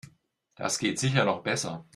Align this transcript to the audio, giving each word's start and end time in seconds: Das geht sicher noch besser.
Das 0.55 0.79
geht 0.79 0.97
sicher 0.97 1.25
noch 1.25 1.43
besser. 1.43 1.85